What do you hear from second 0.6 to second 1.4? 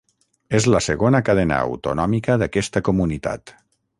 la segona